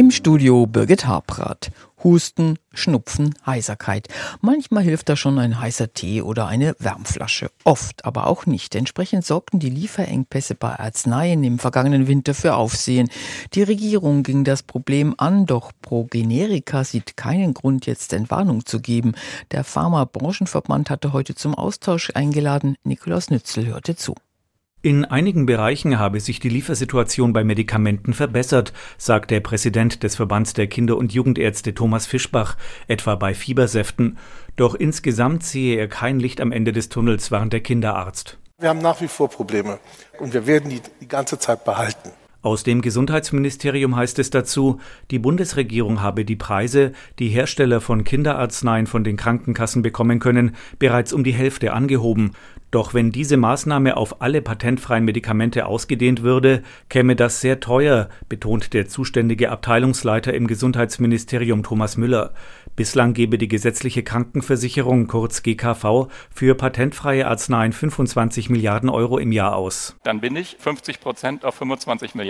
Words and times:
Im 0.00 0.10
Studio 0.10 0.66
Birgit 0.66 1.06
Habrath. 1.06 1.70
Husten, 2.02 2.58
Schnupfen, 2.72 3.34
Heiserkeit. 3.44 4.08
Manchmal 4.40 4.82
hilft 4.82 5.10
da 5.10 5.14
schon 5.14 5.38
ein 5.38 5.60
heißer 5.60 5.92
Tee 5.92 6.22
oder 6.22 6.46
eine 6.46 6.74
Wärmflasche. 6.78 7.50
Oft 7.64 8.06
aber 8.06 8.26
auch 8.26 8.46
nicht. 8.46 8.74
Entsprechend 8.74 9.26
sorgten 9.26 9.60
die 9.60 9.68
Lieferengpässe 9.68 10.54
bei 10.54 10.74
Arzneien 10.80 11.44
im 11.44 11.58
vergangenen 11.58 12.06
Winter 12.06 12.32
für 12.32 12.54
Aufsehen. 12.54 13.10
Die 13.52 13.62
Regierung 13.62 14.22
ging 14.22 14.42
das 14.42 14.62
Problem 14.62 15.14
an, 15.18 15.44
doch 15.44 15.70
Pro 15.82 16.04
Generika 16.04 16.82
sieht 16.82 17.18
keinen 17.18 17.52
Grund, 17.52 17.84
jetzt 17.84 18.14
Entwarnung 18.14 18.64
zu 18.64 18.80
geben. 18.80 19.12
Der 19.50 19.64
Pharma-Branchenverband 19.64 20.88
hatte 20.88 21.12
heute 21.12 21.34
zum 21.34 21.54
Austausch 21.54 22.10
eingeladen. 22.14 22.76
Nikolaus 22.84 23.28
Nützel 23.28 23.66
hörte 23.66 23.96
zu. 23.96 24.14
In 24.82 25.04
einigen 25.04 25.44
Bereichen 25.44 25.98
habe 25.98 26.20
sich 26.20 26.40
die 26.40 26.48
Liefersituation 26.48 27.34
bei 27.34 27.44
Medikamenten 27.44 28.14
verbessert, 28.14 28.72
sagt 28.96 29.30
der 29.30 29.40
Präsident 29.40 30.02
des 30.02 30.16
Verbands 30.16 30.54
der 30.54 30.68
Kinder- 30.68 30.96
und 30.96 31.12
Jugendärzte 31.12 31.74
Thomas 31.74 32.06
Fischbach, 32.06 32.56
etwa 32.88 33.14
bei 33.16 33.34
Fiebersäften. 33.34 34.16
Doch 34.56 34.74
insgesamt 34.74 35.44
sehe 35.44 35.76
er 35.76 35.86
kein 35.86 36.18
Licht 36.18 36.40
am 36.40 36.50
Ende 36.50 36.72
des 36.72 36.88
Tunnels, 36.88 37.30
warnt 37.30 37.52
der 37.52 37.60
Kinderarzt. 37.60 38.38
Wir 38.58 38.70
haben 38.70 38.80
nach 38.80 39.02
wie 39.02 39.08
vor 39.08 39.28
Probleme 39.28 39.78
und 40.18 40.32
wir 40.32 40.46
werden 40.46 40.70
die 40.70 40.80
die 41.02 41.08
ganze 41.08 41.38
Zeit 41.38 41.66
behalten. 41.66 42.10
Aus 42.42 42.62
dem 42.62 42.80
Gesundheitsministerium 42.80 43.96
heißt 43.96 44.18
es 44.18 44.30
dazu, 44.30 44.80
die 45.10 45.18
Bundesregierung 45.18 46.00
habe 46.00 46.24
die 46.24 46.36
Preise, 46.36 46.92
die 47.18 47.28
Hersteller 47.28 47.82
von 47.82 48.02
Kinderarzneien 48.02 48.86
von 48.86 49.04
den 49.04 49.18
Krankenkassen 49.18 49.82
bekommen 49.82 50.20
können, 50.20 50.56
bereits 50.78 51.12
um 51.12 51.22
die 51.22 51.34
Hälfte 51.34 51.74
angehoben. 51.74 52.30
Doch 52.70 52.94
wenn 52.94 53.10
diese 53.10 53.36
Maßnahme 53.36 53.96
auf 53.96 54.22
alle 54.22 54.40
patentfreien 54.40 55.04
Medikamente 55.04 55.66
ausgedehnt 55.66 56.22
würde, 56.22 56.62
käme 56.88 57.16
das 57.16 57.40
sehr 57.40 57.58
teuer, 57.58 58.08
betont 58.28 58.72
der 58.72 58.86
zuständige 58.86 59.50
Abteilungsleiter 59.50 60.32
im 60.32 60.46
Gesundheitsministerium 60.46 61.64
Thomas 61.64 61.96
Müller. 61.96 62.32
Bislang 62.76 63.12
gebe 63.12 63.38
die 63.38 63.48
gesetzliche 63.48 64.04
Krankenversicherung, 64.04 65.08
kurz 65.08 65.42
GKV, 65.42 66.06
für 66.32 66.54
patentfreie 66.54 67.26
Arzneien 67.26 67.72
25 67.72 68.48
Milliarden 68.50 68.88
Euro 68.88 69.18
im 69.18 69.32
Jahr 69.32 69.56
aus. 69.56 69.96
Dann 70.04 70.20
bin 70.20 70.36
ich 70.36 70.56
50 70.60 71.00
Prozent 71.00 71.44
auf 71.44 71.56
25 71.56 72.14
Milliarden 72.14 72.29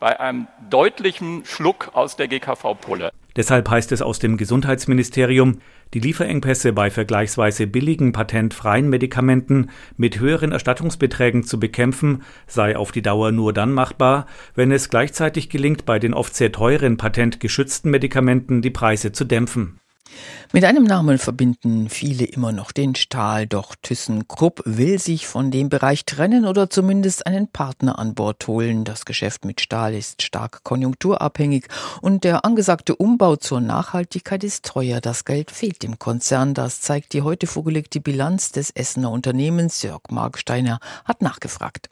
bei 0.00 0.18
einem 0.20 0.48
deutlichen 0.70 1.44
Schluck 1.44 1.90
aus 1.94 2.16
der 2.16 2.28
GKV-Pulle. 2.28 3.10
Deshalb 3.36 3.70
heißt 3.70 3.92
es 3.92 4.02
aus 4.02 4.18
dem 4.18 4.36
Gesundheitsministerium, 4.36 5.60
die 5.94 6.00
Lieferengpässe 6.00 6.72
bei 6.72 6.90
vergleichsweise 6.90 7.68
billigen 7.68 8.10
patentfreien 8.12 8.88
Medikamenten 8.88 9.70
mit 9.96 10.18
höheren 10.18 10.50
Erstattungsbeträgen 10.50 11.44
zu 11.44 11.60
bekämpfen, 11.60 12.24
sei 12.48 12.76
auf 12.76 12.90
die 12.90 13.00
Dauer 13.00 13.30
nur 13.30 13.52
dann 13.52 13.72
machbar, 13.72 14.26
wenn 14.56 14.72
es 14.72 14.88
gleichzeitig 14.90 15.50
gelingt, 15.50 15.86
bei 15.86 16.00
den 16.00 16.14
oft 16.14 16.34
sehr 16.34 16.50
teuren 16.50 16.96
patentgeschützten 16.96 17.90
Medikamenten 17.90 18.60
die 18.60 18.70
Preise 18.70 19.12
zu 19.12 19.24
dämpfen. 19.24 19.78
Mit 20.50 20.64
einem 20.64 20.84
Namen 20.84 21.18
verbinden 21.18 21.90
viele 21.90 22.24
immer 22.24 22.52
noch 22.52 22.72
den 22.72 22.94
Stahl, 22.94 23.46
doch 23.46 23.74
ThyssenKrupp 23.82 24.62
will 24.64 24.98
sich 24.98 25.26
von 25.26 25.50
dem 25.50 25.68
Bereich 25.68 26.06
trennen 26.06 26.46
oder 26.46 26.70
zumindest 26.70 27.26
einen 27.26 27.48
Partner 27.48 27.98
an 27.98 28.14
Bord 28.14 28.46
holen. 28.46 28.84
Das 28.84 29.04
Geschäft 29.04 29.44
mit 29.44 29.60
Stahl 29.60 29.94
ist 29.94 30.22
stark 30.22 30.64
konjunkturabhängig 30.64 31.66
und 32.00 32.24
der 32.24 32.46
angesagte 32.46 32.96
Umbau 32.96 33.36
zur 33.36 33.60
Nachhaltigkeit 33.60 34.42
ist 34.42 34.64
teuer. 34.64 35.02
Das 35.02 35.26
Geld 35.26 35.50
fehlt 35.50 35.82
dem 35.82 35.98
Konzern. 35.98 36.54
Das 36.54 36.80
zeigt 36.80 37.12
die 37.12 37.22
heute 37.22 37.46
vorgelegte 37.46 38.00
Bilanz 38.00 38.50
des 38.50 38.70
Essener 38.70 39.10
Unternehmens. 39.10 39.82
Jörg 39.82 40.00
Marksteiner 40.10 40.80
hat 41.04 41.20
nachgefragt. 41.20 41.90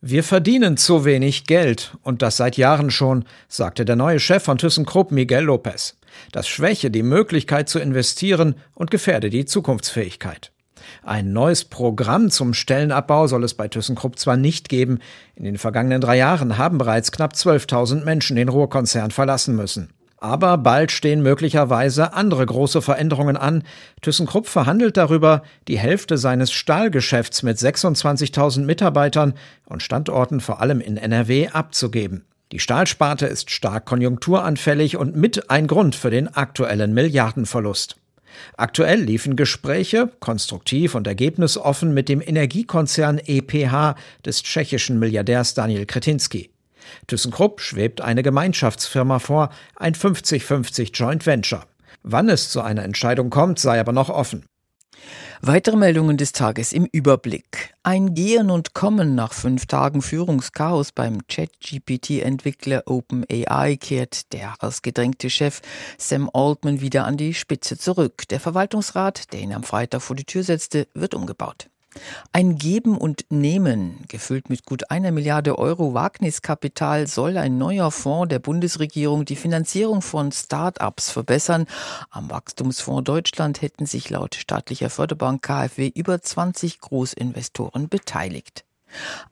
Wir 0.00 0.24
verdienen 0.24 0.76
zu 0.78 1.04
wenig 1.04 1.44
Geld 1.44 1.96
und 2.02 2.22
das 2.22 2.38
seit 2.38 2.56
Jahren 2.56 2.90
schon, 2.90 3.24
sagte 3.48 3.84
der 3.84 3.96
neue 3.96 4.20
Chef 4.20 4.44
von 4.44 4.56
ThyssenKrupp 4.56 5.10
Miguel 5.10 5.44
Lopez. 5.44 5.97
Das 6.32 6.48
schwäche 6.48 6.90
die 6.90 7.02
Möglichkeit 7.02 7.68
zu 7.68 7.78
investieren 7.78 8.56
und 8.74 8.90
gefährde 8.90 9.30
die 9.30 9.44
Zukunftsfähigkeit. 9.44 10.52
Ein 11.02 11.32
neues 11.32 11.64
Programm 11.64 12.30
zum 12.30 12.54
Stellenabbau 12.54 13.26
soll 13.26 13.44
es 13.44 13.54
bei 13.54 13.68
ThyssenKrupp 13.68 14.18
zwar 14.18 14.36
nicht 14.36 14.68
geben, 14.68 14.98
in 15.34 15.44
den 15.44 15.58
vergangenen 15.58 16.00
drei 16.00 16.16
Jahren 16.16 16.58
haben 16.58 16.78
bereits 16.78 17.12
knapp 17.12 17.32
12.000 17.32 18.04
Menschen 18.04 18.36
den 18.36 18.48
Ruhrkonzern 18.48 19.10
verlassen 19.10 19.56
müssen. 19.56 19.90
Aber 20.20 20.58
bald 20.58 20.90
stehen 20.90 21.22
möglicherweise 21.22 22.12
andere 22.12 22.44
große 22.44 22.82
Veränderungen 22.82 23.36
an. 23.36 23.62
ThyssenKrupp 24.02 24.48
verhandelt 24.48 24.96
darüber, 24.96 25.42
die 25.68 25.78
Hälfte 25.78 26.18
seines 26.18 26.50
Stahlgeschäfts 26.50 27.44
mit 27.44 27.56
26.000 27.56 28.64
Mitarbeitern 28.64 29.34
und 29.66 29.82
Standorten 29.82 30.40
vor 30.40 30.60
allem 30.60 30.80
in 30.80 30.96
NRW 30.96 31.48
abzugeben. 31.48 32.24
Die 32.50 32.60
Stahlsparte 32.60 33.26
ist 33.26 33.50
stark 33.50 33.84
konjunkturanfällig 33.84 34.96
und 34.96 35.14
mit 35.14 35.50
ein 35.50 35.66
Grund 35.66 35.94
für 35.94 36.10
den 36.10 36.28
aktuellen 36.28 36.94
Milliardenverlust. 36.94 37.96
Aktuell 38.56 39.02
liefen 39.02 39.36
Gespräche, 39.36 40.10
konstruktiv 40.20 40.94
und 40.94 41.06
ergebnisoffen, 41.06 41.92
mit 41.92 42.08
dem 42.08 42.22
Energiekonzern 42.22 43.18
EPH 43.18 43.96
des 44.24 44.42
tschechischen 44.42 44.98
Milliardärs 44.98 45.54
Daniel 45.54 45.84
Kretinsky. 45.84 46.50
ThyssenKrupp 47.06 47.60
schwebt 47.60 48.00
eine 48.00 48.22
Gemeinschaftsfirma 48.22 49.18
vor, 49.18 49.50
ein 49.76 49.94
50-50 49.94 50.94
Joint 50.94 51.26
Venture. 51.26 51.66
Wann 52.02 52.30
es 52.30 52.50
zu 52.50 52.62
einer 52.62 52.84
Entscheidung 52.84 53.28
kommt, 53.28 53.58
sei 53.58 53.78
aber 53.78 53.92
noch 53.92 54.08
offen. 54.08 54.46
Weitere 55.40 55.76
Meldungen 55.76 56.16
des 56.16 56.32
Tages 56.32 56.72
im 56.72 56.86
Überblick. 56.90 57.74
Ein 57.82 58.14
Gehen 58.14 58.50
und 58.50 58.74
Kommen 58.74 59.14
nach 59.14 59.32
fünf 59.32 59.66
Tagen 59.66 60.02
Führungschaos 60.02 60.92
beim 60.92 61.26
Chat-GPT-Entwickler 61.28 62.82
OpenAI 62.86 63.76
kehrt 63.76 64.32
der 64.32 64.54
ausgedrängte 64.58 65.30
Chef 65.30 65.60
Sam 65.96 66.28
Altman 66.32 66.80
wieder 66.80 67.04
an 67.04 67.16
die 67.16 67.34
Spitze 67.34 67.78
zurück. 67.78 68.26
Der 68.28 68.40
Verwaltungsrat, 68.40 69.32
der 69.32 69.40
ihn 69.40 69.52
am 69.52 69.62
Freitag 69.62 70.02
vor 70.02 70.16
die 70.16 70.24
Tür 70.24 70.42
setzte, 70.42 70.88
wird 70.94 71.14
umgebaut. 71.14 71.68
Ein 72.32 72.56
Geben 72.56 72.96
und 72.96 73.26
Nehmen, 73.30 74.04
gefüllt 74.08 74.50
mit 74.50 74.64
gut 74.64 74.90
einer 74.90 75.10
Milliarde 75.10 75.58
Euro 75.58 75.94
Wagniskapital, 75.94 77.06
soll 77.06 77.36
ein 77.36 77.58
neuer 77.58 77.90
Fonds 77.90 78.28
der 78.28 78.38
Bundesregierung 78.38 79.24
die 79.24 79.36
Finanzierung 79.36 80.02
von 80.02 80.32
Start-ups 80.32 81.10
verbessern. 81.10 81.66
Am 82.10 82.30
Wachstumsfonds 82.30 83.04
Deutschland 83.04 83.62
hätten 83.62 83.86
sich 83.86 84.10
laut 84.10 84.34
staatlicher 84.34 84.90
Förderbank 84.90 85.42
KfW 85.42 85.90
über 85.94 86.20
20 86.20 86.80
Großinvestoren 86.80 87.88
beteiligt. 87.88 88.64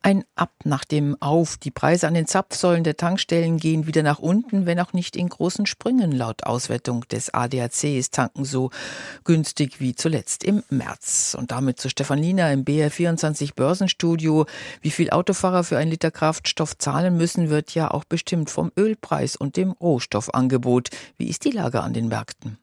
Ein 0.03 0.25
Ab 0.35 0.53
nach 0.65 0.85
dem 0.85 1.17
Auf. 1.21 1.57
Die 1.57 1.71
Preise 1.71 2.07
an 2.07 2.15
den 2.15 2.27
Zapfsäulen 2.27 2.85
der 2.85 2.97
Tankstellen 2.97 3.59
gehen 3.59 3.87
wieder 3.87 4.03
nach 4.03 4.19
unten, 4.19 4.67
wenn 4.67 4.81
auch 4.81 4.93
nicht 4.93 5.17
in 5.17 5.29
großen 5.29 5.67
Sprüngen. 5.67 6.13
Laut 6.13 6.45
Auswertung 6.45 7.07
des 7.09 7.33
ADAC 7.33 7.85
ist 7.85 8.15
Tanken 8.15 8.45
so 8.45 8.71
günstig 9.25 9.81
wie 9.81 9.95
zuletzt 9.95 10.45
im 10.45 10.63
März. 10.69 11.37
Und 11.39 11.51
damit 11.51 11.81
zu 11.81 11.89
Stefan 11.89 12.19
Liener 12.19 12.53
im 12.53 12.65
BR24 12.65 13.55
Börsenstudio. 13.55 14.47
Wie 14.81 14.91
viel 14.91 15.11
Autofahrer 15.11 15.65
für 15.65 15.79
ein 15.79 15.89
Liter 15.89 16.11
Kraftstoff 16.11 16.77
zahlen 16.79 17.17
müssen, 17.17 17.51
wird 17.51 17.75
ja 17.75 17.91
auch 17.91 18.05
bestimmt 18.05 18.51
vom 18.51 18.73
Ölpreis 18.77 19.37
und 19.37 19.57
dem 19.57 19.73
Rohstoffangebot. 19.73 20.91
Wie 21.17 21.29
ist 21.29 21.45
die 21.45 21.51
Lage 21.51 21.83
an 21.83 21.95
den 21.95 22.09
Märkten? 22.09 22.59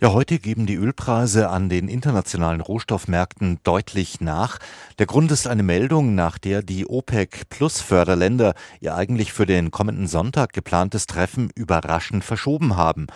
Ja, 0.00 0.12
heute 0.12 0.38
geben 0.38 0.66
die 0.66 0.76
Ölpreise 0.76 1.48
an 1.48 1.68
den 1.68 1.88
internationalen 1.88 2.60
Rohstoffmärkten 2.60 3.58
deutlich 3.64 4.20
nach. 4.20 4.58
Der 5.00 5.06
Grund 5.06 5.32
ist 5.32 5.48
eine 5.48 5.64
Meldung, 5.64 6.14
nach 6.14 6.38
der 6.38 6.62
die 6.62 6.86
OPEC 6.86 7.48
Plus 7.48 7.80
Förderländer 7.80 8.54
ihr 8.80 8.94
eigentlich 8.94 9.32
für 9.32 9.44
den 9.44 9.72
kommenden 9.72 10.06
Sonntag 10.06 10.52
geplantes 10.52 11.08
Treffen 11.08 11.50
überraschend 11.56 12.22
verschoben 12.22 12.76
haben. 12.76 13.08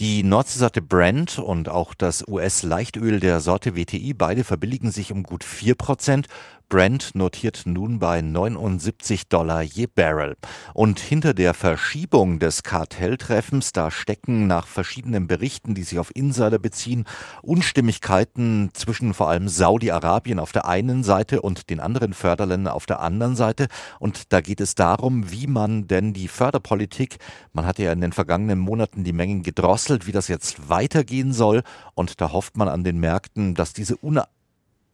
Die 0.00 0.22
Nordseesorte 0.22 0.80
Brent 0.80 1.38
und 1.38 1.68
auch 1.68 1.92
das 1.92 2.26
US-Leichtöl 2.26 3.20
der 3.20 3.40
Sorte 3.40 3.76
WTI, 3.76 4.14
beide 4.14 4.42
verbilligen 4.42 4.90
sich 4.90 5.12
um 5.12 5.24
gut 5.24 5.44
vier 5.44 5.74
Prozent. 5.74 6.26
Brent 6.70 7.16
notiert 7.16 7.62
nun 7.64 7.98
bei 7.98 8.22
79 8.22 9.26
Dollar 9.28 9.60
je 9.60 9.88
Barrel. 9.88 10.36
Und 10.72 11.00
hinter 11.00 11.34
der 11.34 11.52
Verschiebung 11.52 12.38
des 12.38 12.62
Kartelltreffens, 12.62 13.72
da 13.72 13.90
stecken 13.90 14.46
nach 14.46 14.68
verschiedenen 14.68 15.26
Berichten, 15.26 15.74
die 15.74 15.82
sich 15.82 15.98
auf 15.98 16.14
Insider 16.14 16.60
beziehen, 16.60 17.06
Unstimmigkeiten 17.42 18.70
zwischen 18.72 19.14
vor 19.14 19.28
allem 19.28 19.48
Saudi-Arabien 19.48 20.38
auf 20.38 20.52
der 20.52 20.68
einen 20.68 21.02
Seite 21.02 21.42
und 21.42 21.70
den 21.70 21.80
anderen 21.80 22.14
Förderländern 22.14 22.72
auf 22.72 22.86
der 22.86 23.00
anderen 23.00 23.34
Seite. 23.34 23.66
Und 23.98 24.32
da 24.32 24.40
geht 24.40 24.60
es 24.60 24.76
darum, 24.76 25.32
wie 25.32 25.48
man 25.48 25.88
denn 25.88 26.12
die 26.12 26.28
Förderpolitik, 26.28 27.16
man 27.52 27.66
hat 27.66 27.80
ja 27.80 27.90
in 27.90 28.00
den 28.00 28.12
vergangenen 28.12 28.60
Monaten 28.60 29.02
die 29.02 29.12
Mengen 29.12 29.42
gedrosselt, 29.42 30.06
wie 30.06 30.12
das 30.12 30.28
jetzt 30.28 30.68
weitergehen 30.68 31.32
soll. 31.32 31.64
Und 31.96 32.20
da 32.20 32.30
hofft 32.30 32.56
man 32.56 32.68
an 32.68 32.84
den 32.84 33.00
Märkten, 33.00 33.56
dass 33.56 33.72
diese 33.72 33.96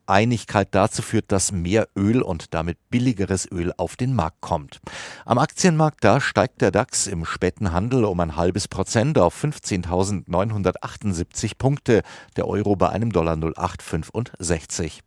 Einigkeit 0.06 0.68
dazu 0.72 1.02
führt, 1.02 1.32
dass 1.32 1.52
mehr 1.52 1.88
Öl 1.96 2.22
und 2.22 2.54
damit 2.54 2.78
billigeres 2.90 3.50
Öl 3.50 3.72
auf 3.76 3.96
den 3.96 4.14
Markt 4.14 4.40
kommt. 4.40 4.80
Am 5.24 5.38
Aktienmarkt 5.38 6.04
da 6.04 6.20
steigt 6.20 6.60
der 6.60 6.70
DAX 6.70 7.06
im 7.06 7.24
späten 7.24 7.72
Handel 7.72 8.04
um 8.04 8.20
ein 8.20 8.36
halbes 8.36 8.68
Prozent 8.68 9.18
auf 9.18 9.42
15.978 9.42 11.52
Punkte, 11.58 12.02
der 12.36 12.46
Euro 12.48 12.76
bei 12.76 12.90
einem 12.90 13.12
Dollar 13.12 13.36
0,865. 13.36 15.05